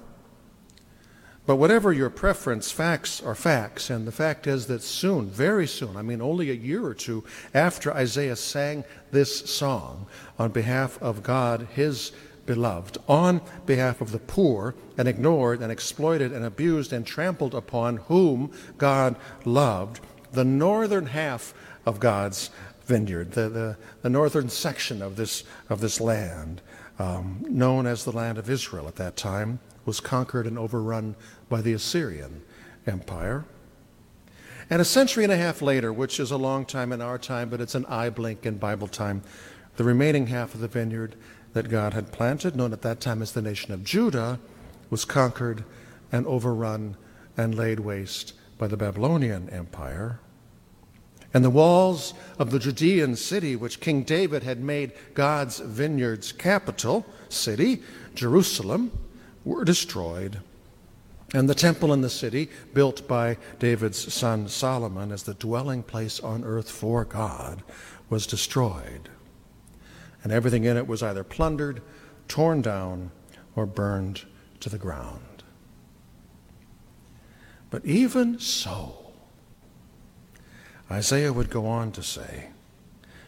But 1.46 1.56
whatever 1.56 1.92
your 1.92 2.10
preference, 2.10 2.72
facts 2.72 3.22
are 3.22 3.36
facts. 3.36 3.90
And 3.90 4.08
the 4.08 4.12
fact 4.12 4.46
is 4.46 4.68
that 4.68 4.84
soon, 4.84 5.30
very 5.30 5.68
soon, 5.68 5.98
I 5.98 6.02
mean 6.02 6.22
only 6.22 6.50
a 6.52 6.54
year 6.54 6.86
or 6.86 6.94
two 6.94 7.24
after 7.54 7.94
Isaiah 7.94 8.36
sang 8.36 8.84
this 9.12 9.50
song 9.50 10.06
on 10.38 10.52
behalf 10.52 11.02
of 11.02 11.24
God, 11.24 11.68
his 11.74 12.12
beloved, 12.46 12.98
on 13.08 13.42
behalf 13.66 14.02
of 14.02 14.12
the 14.12 14.20
poor 14.20 14.76
and 14.98 15.08
ignored 15.08 15.62
and 15.62 15.72
exploited 15.72 16.32
and 16.32 16.46
abused 16.46 16.94
and 16.94 17.06
trampled 17.06 17.56
upon, 17.56 17.98
whom 17.98 18.52
God 18.78 19.16
loved, 19.46 20.00
the 20.32 20.46
northern 20.46 21.08
half 21.08 21.54
of 21.86 22.00
God's 22.00 22.52
vineyard, 22.86 23.32
the, 23.32 23.50
the, 23.50 23.78
the 24.02 24.10
northern 24.10 24.50
section 24.50 25.02
of 25.02 25.16
this, 25.16 25.44
of 25.70 25.82
this 25.82 26.00
land, 26.00 26.62
um, 27.00 27.44
known 27.50 27.88
as 27.88 28.04
the 28.04 28.12
land 28.12 28.38
of 28.38 28.50
Israel 28.50 28.88
at 28.88 28.96
that 28.98 29.16
time, 29.16 29.60
was 29.92 30.00
conquered 30.00 30.48
and 30.48 30.58
overrun 30.58 31.18
by 31.50 31.62
the 31.62 31.74
Assyrian 31.74 32.42
Empire. 32.88 33.44
And 34.70 34.82
a 34.82 34.86
century 34.86 35.26
and 35.26 35.34
a 35.34 35.36
half 35.36 35.62
later, 35.62 35.92
which 35.92 36.18
is 36.18 36.32
a 36.32 36.38
long 36.38 36.64
time 36.64 36.94
in 36.94 37.02
our 37.02 37.18
time, 37.18 37.50
but 37.50 37.60
it's 37.60 37.76
an 37.76 37.86
eye 37.88 38.10
blink 38.10 38.46
in 38.46 38.58
Bible 38.58 38.88
time, 38.88 39.22
the 39.76 39.84
remaining 39.84 40.28
half 40.28 40.54
of 40.54 40.62
the 40.62 40.70
vineyard 40.70 41.18
that 41.52 41.70
God 41.70 41.94
had 41.94 42.14
planted, 42.14 42.56
known 42.56 42.72
at 42.72 42.84
that 42.84 43.02
time 43.02 43.22
as 43.22 43.34
the 43.34 43.42
nation 43.42 43.74
of 43.74 43.84
Judah, 43.84 44.40
was 44.90 45.04
conquered 45.04 45.66
and 46.10 46.26
overrun 46.26 46.96
and 47.36 47.54
laid 47.54 47.82
waste 47.82 48.32
by 48.58 48.68
the 48.68 48.78
Babylonian 48.78 49.50
Empire. 49.50 50.22
And 51.34 51.44
the 51.44 51.50
walls 51.50 52.14
of 52.40 52.52
the 52.52 52.60
Judean 52.60 53.18
city, 53.18 53.58
which 53.58 53.82
King 53.82 54.04
David 54.04 54.44
had 54.44 54.64
made 54.64 54.94
God's 55.16 55.60
vineyard's 55.60 56.32
capital 56.32 57.06
city, 57.28 57.84
Jerusalem, 58.16 58.94
were 59.44 59.66
destroyed. 59.66 60.40
And 61.34 61.50
the 61.50 61.56
temple 61.56 61.94
in 61.94 62.02
the 62.02 62.10
city, 62.10 62.50
built 62.74 63.08
by 63.08 63.38
David's 63.60 64.14
son 64.14 64.50
Solomon 64.50 65.12
as 65.12 65.24
the 65.24 65.34
dwelling 65.34 65.84
place 65.84 66.20
on 66.20 66.44
earth 66.44 66.70
for 66.70 67.06
God, 67.06 67.64
was 68.10 68.28
destroyed 68.28 69.10
and 70.24 70.32
everything 70.32 70.64
in 70.64 70.78
it 70.78 70.88
was 70.88 71.04
either 71.04 71.24
plundered, 71.24 71.82
torn 72.28 72.62
down, 72.62 73.12
or 73.56 73.66
burned 73.66 74.26
to 74.60 74.70
the 74.70 74.78
ground. 74.78 75.44
But 77.70 77.86
even 77.86 78.40
so, 78.40 79.14
Isaiah 80.90 81.34
would 81.34 81.50
go 81.50 81.66
on 81.66 81.92
to 81.94 82.04
say, 82.04 82.50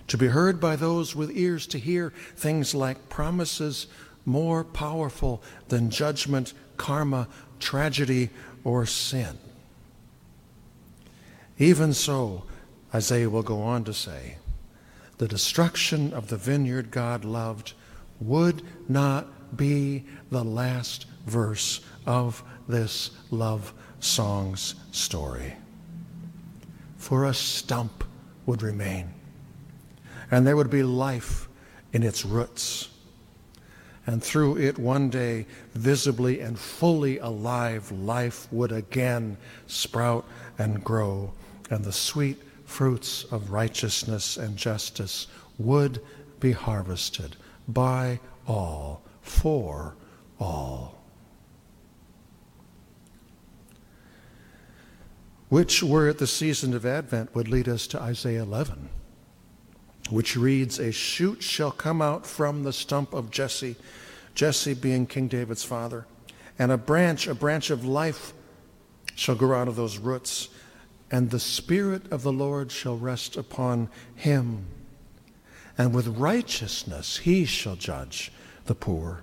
to 0.07 0.17
be 0.17 0.27
heard 0.27 0.59
by 0.59 0.75
those 0.75 1.15
with 1.15 1.35
ears 1.35 1.65
to 1.67 1.79
hear 1.79 2.13
things 2.35 2.75
like 2.75 3.09
promises 3.09 3.87
more 4.25 4.63
powerful 4.63 5.41
than 5.67 5.89
judgment, 5.89 6.53
karma, 6.77 7.27
tragedy, 7.59 8.29
or 8.63 8.85
sin. 8.85 9.37
Even 11.57 11.93
so, 11.93 12.43
Isaiah 12.93 13.29
will 13.29 13.43
go 13.43 13.61
on 13.61 13.83
to 13.85 13.93
say, 13.93 14.37
the 15.17 15.27
destruction 15.27 16.13
of 16.13 16.27
the 16.27 16.37
vineyard 16.37 16.91
God 16.91 17.23
loved 17.23 17.73
would 18.19 18.63
not 18.89 19.55
be 19.55 20.05
the 20.31 20.43
last 20.43 21.05
verse 21.25 21.81
of 22.05 22.43
this 22.67 23.11
love 23.29 23.73
song's 23.99 24.75
story. 24.91 25.53
For 26.97 27.25
a 27.25 27.33
stump 27.33 28.03
would 28.45 28.61
remain, 28.61 29.13
and 30.31 30.45
there 30.45 30.55
would 30.55 30.69
be 30.69 30.83
life 30.83 31.47
in 31.91 32.03
its 32.03 32.25
roots. 32.25 32.89
And 34.05 34.21
through 34.21 34.57
it, 34.57 34.77
one 34.77 35.09
day, 35.09 35.45
visibly 35.73 36.41
and 36.41 36.59
fully 36.59 37.19
alive, 37.19 37.91
life 37.91 38.51
would 38.51 38.71
again 38.71 39.37
sprout 39.65 40.25
and 40.57 40.83
grow, 40.83 41.31
and 41.69 41.85
the 41.85 41.93
sweet 41.93 42.41
fruits 42.65 43.23
of 43.25 43.51
righteousness 43.51 44.35
and 44.35 44.57
justice 44.57 45.27
would 45.57 46.01
be 46.39 46.51
harvested 46.51 47.37
by 47.67 48.19
all, 48.45 49.01
for 49.21 49.95
all. 50.39 51.01
Which 55.47 55.83
were 55.83 56.09
at 56.09 56.17
the 56.17 56.27
season 56.27 56.73
of 56.73 56.85
Advent 56.85 57.33
would 57.35 57.47
lead 57.47 57.69
us 57.69 57.87
to 57.87 58.01
Isaiah 58.01 58.41
11, 58.41 58.89
which 60.13 60.35
reads, 60.35 60.79
A 60.79 60.91
shoot 60.91 61.41
shall 61.41 61.71
come 61.71 62.01
out 62.01 62.25
from 62.25 62.63
the 62.63 62.73
stump 62.73 63.13
of 63.13 63.31
Jesse, 63.31 63.75
Jesse 64.35 64.73
being 64.73 65.05
King 65.05 65.27
David's 65.27 65.63
father, 65.63 66.05
and 66.57 66.71
a 66.71 66.77
branch, 66.77 67.27
a 67.27 67.35
branch 67.35 67.69
of 67.69 67.85
life, 67.85 68.33
shall 69.15 69.35
grow 69.35 69.59
out 69.59 69.67
of 69.67 69.75
those 69.75 69.97
roots 69.97 70.49
and 71.13 71.29
the 71.29 71.39
Spirit 71.39 72.11
of 72.11 72.23
the 72.23 72.31
Lord 72.31 72.71
shall 72.71 72.97
rest 72.97 73.37
upon 73.37 73.87
him. 74.15 74.65
And 75.77 75.93
with 75.93 76.07
righteousness 76.07 77.17
he 77.17 77.45
shall 77.45 77.75
judge 77.75 78.31
the 78.65 78.73
poor 78.73 79.21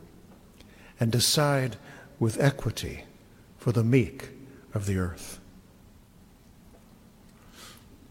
and 1.01 1.11
decide 1.11 1.79
with 2.21 2.41
equity 2.41 3.07
for 3.59 3.73
the 3.73 3.83
meek 3.83 4.29
of 4.73 4.87
the 4.87 4.99
earth. 4.99 5.41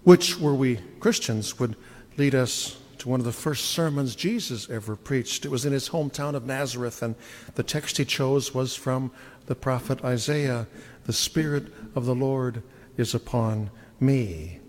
Which, 0.03 0.37
were 0.37 0.55
we 0.55 0.81
Christians, 0.99 1.57
would 1.57 1.77
lead 2.19 2.35
us 2.35 2.77
to 2.97 3.07
one 3.07 3.21
of 3.21 3.25
the 3.25 3.31
first 3.31 3.71
sermons 3.71 4.13
Jesus 4.13 4.69
ever 4.69 4.97
preached. 4.97 5.45
It 5.45 5.51
was 5.51 5.65
in 5.65 5.71
his 5.71 5.89
hometown 5.89 6.35
of 6.35 6.45
Nazareth, 6.45 7.01
and 7.01 7.15
the 7.55 7.63
text 7.63 7.97
he 7.97 8.03
chose 8.03 8.53
was 8.53 8.75
from 8.75 9.09
the 9.45 9.55
prophet 9.55 10.03
Isaiah 10.03 10.67
The 11.05 11.13
Spirit 11.13 11.67
of 11.95 12.05
the 12.05 12.13
Lord 12.13 12.61
is 12.97 13.15
upon 13.15 13.69
me, 14.01 14.59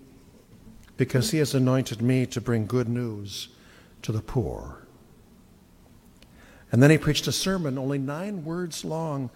because 0.97 1.33
he 1.33 1.39
has 1.39 1.53
anointed 1.53 2.01
me 2.01 2.25
to 2.27 2.41
bring 2.41 2.67
good 2.67 2.89
news 2.89 3.49
to 4.03 4.13
the 4.13 4.23
poor. 4.23 4.87
And 6.71 6.81
then 6.81 6.91
he 6.91 6.99
preached 6.99 7.27
a 7.27 7.33
sermon 7.33 7.79
only 7.79 7.99
nine 7.99 8.45
words 8.45 8.85
long. 8.85 9.29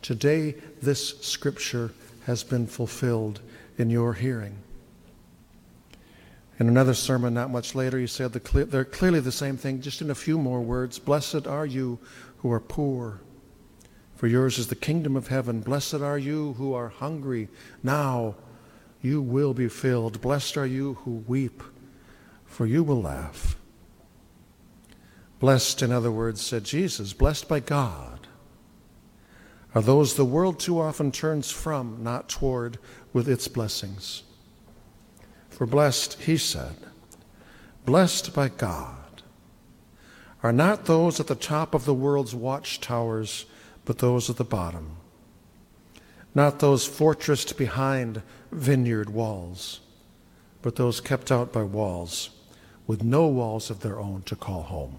Today, 0.00 0.54
this 0.80 1.20
scripture 1.20 1.92
has 2.24 2.42
been 2.44 2.66
fulfilled 2.66 3.40
in 3.76 3.90
your 3.90 4.14
hearing. 4.14 4.56
In 6.58 6.68
another 6.68 6.94
sermon, 6.94 7.34
not 7.34 7.50
much 7.50 7.74
later, 7.76 7.98
he 7.98 8.08
said 8.08 8.32
the, 8.32 8.64
they're 8.64 8.84
clearly 8.84 9.20
the 9.20 9.30
same 9.30 9.56
thing, 9.56 9.80
just 9.80 10.02
in 10.02 10.10
a 10.10 10.14
few 10.14 10.38
more 10.38 10.60
words. 10.60 10.98
Blessed 10.98 11.46
are 11.46 11.66
you 11.66 12.00
who 12.38 12.50
are 12.50 12.60
poor, 12.60 13.20
for 14.16 14.26
yours 14.26 14.58
is 14.58 14.66
the 14.66 14.74
kingdom 14.74 15.14
of 15.14 15.28
heaven. 15.28 15.60
Blessed 15.60 15.94
are 15.94 16.18
you 16.18 16.54
who 16.54 16.74
are 16.74 16.88
hungry. 16.88 17.48
Now 17.82 18.34
you 19.00 19.22
will 19.22 19.54
be 19.54 19.68
filled. 19.68 20.20
Blessed 20.20 20.56
are 20.56 20.66
you 20.66 20.94
who 21.04 21.22
weep, 21.28 21.62
for 22.44 22.66
you 22.66 22.82
will 22.82 23.02
laugh. 23.02 23.56
Blessed, 25.38 25.82
in 25.82 25.92
other 25.92 26.10
words, 26.10 26.40
said 26.40 26.64
Jesus, 26.64 27.12
blessed 27.12 27.48
by 27.48 27.60
God, 27.60 28.26
are 29.76 29.82
those 29.82 30.14
the 30.14 30.24
world 30.24 30.58
too 30.58 30.80
often 30.80 31.12
turns 31.12 31.52
from, 31.52 32.02
not 32.02 32.28
toward, 32.28 32.78
with 33.12 33.28
its 33.28 33.46
blessings. 33.46 34.24
For 35.58 35.66
blessed, 35.66 36.22
he 36.22 36.36
said, 36.36 36.76
blessed 37.84 38.32
by 38.32 38.48
God, 38.48 39.22
are 40.40 40.52
not 40.52 40.84
those 40.84 41.18
at 41.18 41.26
the 41.26 41.34
top 41.34 41.74
of 41.74 41.84
the 41.84 41.92
world's 41.92 42.32
watchtowers 42.32 43.44
but 43.84 43.98
those 43.98 44.30
at 44.30 44.36
the 44.36 44.44
bottom. 44.44 44.92
Not 46.32 46.60
those 46.60 46.86
fortressed 46.86 47.56
behind 47.56 48.22
vineyard 48.52 49.10
walls, 49.10 49.80
but 50.62 50.76
those 50.76 51.00
kept 51.00 51.32
out 51.32 51.52
by 51.52 51.64
walls 51.64 52.30
with 52.86 53.02
no 53.02 53.26
walls 53.26 53.68
of 53.68 53.80
their 53.80 53.98
own 53.98 54.22
to 54.26 54.36
call 54.36 54.62
home. 54.62 54.98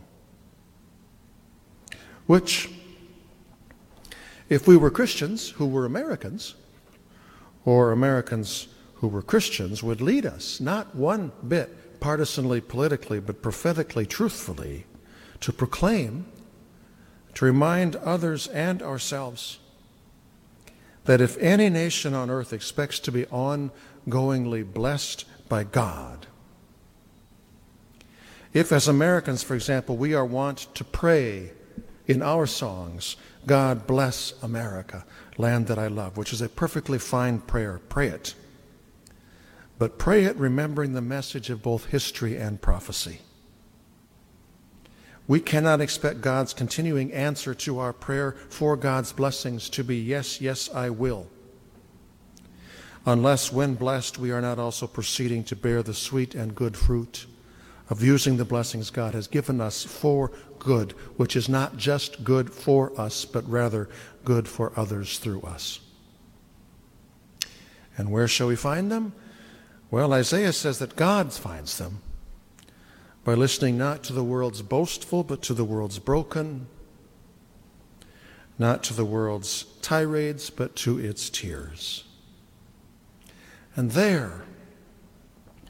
Which, 2.26 2.70
if 4.50 4.68
we 4.68 4.76
were 4.76 4.92
Christians 4.92 5.52
who 5.52 5.68
were 5.68 5.86
Americans, 5.86 6.56
or 7.64 7.94
Americans 7.94 8.68
who 9.00 9.08
were 9.08 9.22
Christians, 9.22 9.82
would 9.82 10.02
lead 10.02 10.26
us 10.26 10.60
not 10.60 10.96
one 10.96 11.32
bit 11.48 12.00
partisanly, 12.00 12.62
politically, 12.62 13.20
but 13.20 13.42
prophetically, 13.42 14.06
truthfully, 14.06 14.86
to 15.42 15.52
proclaim 15.52 16.26
to 17.34 17.46
remind 17.46 17.96
others 17.98 18.48
and 18.48 18.82
ourselves 18.82 19.60
that 21.06 21.22
if 21.22 21.38
any 21.38 21.70
nation 21.70 22.14
on 22.14 22.30
earth 22.30 22.52
expects 22.52 23.00
to 23.00 23.12
be 23.12 23.26
ongoingly 23.26 24.64
blessed 24.64 25.26
by 25.48 25.64
God, 25.64 26.28
if 28.54 28.72
as 28.72 28.88
Americans, 28.88 29.44
for 29.44 29.56
example, 29.56 29.96
we 29.96 30.14
are 30.14 30.26
wont 30.26 30.68
to 30.76 30.84
pray 30.84 31.52
in 32.08 32.22
our 32.22 32.48
songs, 32.48 33.16
God 33.46 33.86
bless 33.86 34.34
America, 34.42 35.06
land 35.38 35.68
that 35.68 35.78
I 35.78 35.88
love, 35.88 36.18
which 36.18 36.34
is 36.34 36.42
a 36.42 36.50
perfectly 36.50 36.98
fine 36.98 37.40
prayer, 37.40 37.80
pray 37.90 38.08
it. 38.08 38.34
But 39.80 39.98
pray 39.98 40.26
it 40.26 40.36
remembering 40.36 40.94
the 40.94 41.02
message 41.02 41.50
of 41.50 41.64
both 41.64 41.86
history 41.86 42.36
and 42.36 42.62
prophecy. 42.62 43.22
We 45.26 45.40
cannot 45.40 45.80
expect 45.80 46.22
God's 46.22 46.54
continuing 46.54 47.14
answer 47.14 47.54
to 47.54 47.80
our 47.80 47.94
prayer 47.94 48.36
for 48.50 48.76
God's 48.76 49.14
blessings 49.14 49.70
to 49.70 49.84
be, 49.84 49.96
yes, 49.96 50.42
yes, 50.42 50.70
I 50.74 50.90
will. 50.90 51.28
Unless, 53.06 53.54
when 53.54 53.76
blessed, 53.76 54.20
we 54.20 54.32
are 54.32 54.42
not 54.42 54.60
also 54.60 54.86
proceeding 54.86 55.44
to 55.46 55.56
bear 55.56 55.82
the 55.82 55.94
sweet 55.94 56.36
and 56.36 56.54
good 56.54 56.76
fruit 56.76 57.26
of 57.90 58.04
using 58.04 58.38
the 58.38 58.46
blessings 58.46 58.90
God 58.90 59.14
has 59.14 59.28
given 59.28 59.62
us 59.62 59.84
for 59.84 60.32
good, 60.60 60.92
which 61.16 61.36
is 61.36 61.48
not 61.48 61.78
just 61.78 62.24
good 62.24 62.52
for 62.52 63.00
us, 63.00 63.24
but 63.24 63.50
rather 63.50 63.88
good 64.26 64.48
for 64.48 64.74
others 64.76 65.20
through 65.20 65.42
us. 65.42 65.80
And 67.98 68.12
where 68.12 68.28
shall 68.28 68.48
we 68.48 68.58
find 68.58 68.92
them? 68.92 69.14
Well, 69.92 70.14
Isaiah 70.14 70.54
says 70.54 70.80
that 70.80 70.96
God 70.96 71.34
finds 71.34 71.78
them 71.78 72.02
by 73.24 73.34
listening 73.34 73.78
not 73.78 74.04
to 74.04 74.14
the 74.14 74.24
world's 74.24 74.62
boastful, 74.62 75.24
but 75.24 75.42
to 75.44 75.54
the 75.54 75.64
world's 75.64 76.00
broken, 76.00 76.68
not 78.60 78.84
to 78.84 78.94
the 78.94 79.06
world's 79.06 79.64
tirades, 79.82 80.50
but 80.50 80.76
to 80.78 81.00
its 81.00 81.30
tears. 81.30 82.04
And 83.76 83.92
there, 83.92 84.44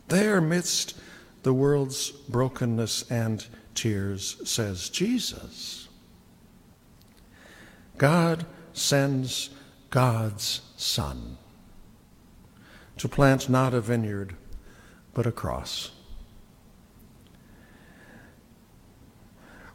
there 0.09 0.41
midst 0.41 0.99
the 1.43 1.53
world's 1.53 2.11
brokenness 2.11 3.09
and 3.09 3.45
tears, 3.73 4.37
says 4.43 4.89
Jesus. 4.89 5.87
God 7.97 8.45
sends 8.73 9.49
God's 9.89 10.61
Son 10.75 11.37
to 12.99 13.07
plant 13.07 13.49
not 13.49 13.73
a 13.73 13.81
vineyard, 13.81 14.35
but 15.13 15.25
a 15.25 15.31
cross. 15.31 15.91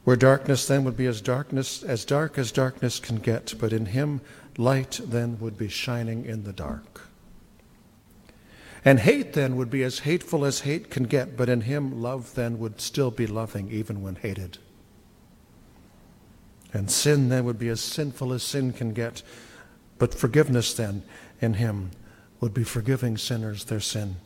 Where 0.04 0.16
darkness 0.16 0.66
then 0.66 0.84
would 0.84 0.96
be 0.96 1.06
as 1.06 1.22
darkness 1.22 1.82
as 1.82 2.04
dark 2.04 2.37
as 2.37 2.52
darkness 2.52 3.00
can 3.00 3.16
get, 3.16 3.54
but 3.58 3.72
in 3.72 3.87
him 3.87 4.20
light 4.58 5.00
then 5.02 5.38
would 5.40 5.56
be 5.56 5.68
shining 5.68 6.26
in 6.26 6.44
the 6.44 6.52
dark. 6.52 7.00
And 8.84 9.00
hate 9.00 9.32
then 9.32 9.56
would 9.56 9.70
be 9.70 9.82
as 9.82 10.00
hateful 10.00 10.44
as 10.44 10.60
hate 10.60 10.90
can 10.90 11.04
get, 11.04 11.38
but 11.38 11.48
in 11.48 11.62
him 11.62 12.02
love 12.02 12.34
then 12.34 12.58
would 12.58 12.82
still 12.82 13.10
be 13.10 13.26
loving 13.26 13.70
even 13.70 14.02
when 14.02 14.16
hated. 14.16 14.58
And 16.74 16.90
sin 16.90 17.30
then 17.30 17.46
would 17.46 17.58
be 17.58 17.70
as 17.70 17.80
sinful 17.80 18.34
as 18.34 18.42
sin 18.42 18.74
can 18.74 18.92
get, 18.92 19.22
but 19.98 20.12
forgiveness 20.12 20.74
then 20.74 21.04
in 21.40 21.54
him 21.54 21.92
would 22.44 22.52
be 22.52 22.62
forgiving 22.62 23.16
sinners 23.16 23.64
their 23.64 23.80
sin. 23.80 24.16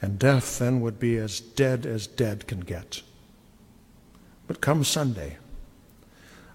And 0.00 0.18
death 0.18 0.58
then 0.58 0.80
would 0.80 0.98
be 0.98 1.18
as 1.18 1.38
dead 1.38 1.84
as 1.84 2.06
dead 2.06 2.46
can 2.46 2.60
get. 2.60 3.02
But 4.46 4.62
come 4.62 4.82
Sunday, 4.82 5.36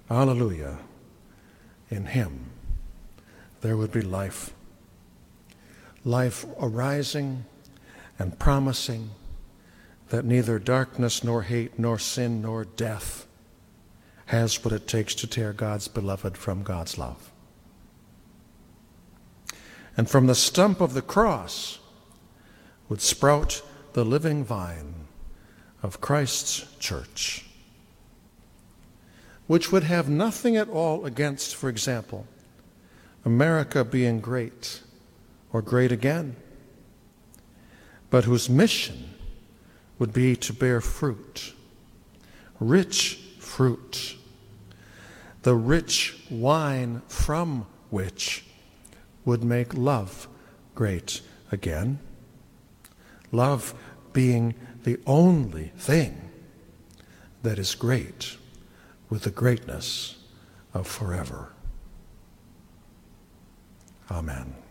Alleluia, 0.09 0.79
in 1.91 2.07
him 2.07 2.47
there 3.61 3.77
would 3.77 3.91
be 3.91 4.01
life 4.01 4.55
life 6.03 6.47
arising 6.59 7.45
and 8.17 8.39
promising 8.39 9.11
that 10.09 10.25
neither 10.25 10.57
darkness 10.57 11.23
nor 11.23 11.43
hate 11.43 11.77
nor 11.77 11.99
sin 11.99 12.41
nor 12.41 12.65
death 12.65 13.27
has 14.25 14.65
what 14.65 14.73
it 14.73 14.87
takes 14.87 15.13
to 15.13 15.27
tear 15.27 15.53
God's 15.53 15.87
beloved 15.87 16.35
from 16.37 16.63
God's 16.63 16.97
love. 16.97 17.31
And 19.97 20.09
from 20.09 20.27
the 20.27 20.35
stump 20.35 20.81
of 20.81 20.93
the 20.93 21.01
cross 21.01 21.79
would 22.89 23.01
sprout 23.01 23.61
the 23.93 24.03
living 24.03 24.43
vine 24.43 25.05
of 25.81 26.01
Christ's 26.01 26.65
church, 26.79 27.45
which 29.47 29.71
would 29.71 29.83
have 29.83 30.09
nothing 30.09 30.57
at 30.57 30.69
all 30.69 31.05
against, 31.05 31.55
for 31.55 31.69
example, 31.69 32.27
America 33.23 33.83
being 33.85 34.19
great 34.19 34.81
or 35.53 35.61
great 35.61 35.91
again, 35.91 36.35
but 38.09 38.25
whose 38.25 38.49
mission 38.49 39.13
would 39.97 40.11
be 40.11 40.35
to 40.35 40.51
bear 40.51 40.81
fruit, 40.81 41.53
rich 42.59 43.19
fruit, 43.39 44.17
the 45.43 45.55
rich 45.55 46.25
wine 46.29 47.01
from 47.07 47.65
which 47.89 48.43
would 49.25 49.43
make 49.43 49.73
love 49.73 50.27
great 50.75 51.21
again. 51.51 51.99
Love 53.31 53.73
being 54.13 54.55
the 54.83 54.99
only 55.05 55.71
thing 55.77 56.29
that 57.43 57.59
is 57.59 57.75
great 57.75 58.37
with 59.09 59.23
the 59.23 59.31
greatness 59.31 60.15
of 60.73 60.87
forever. 60.87 61.51
Amen. 64.09 64.64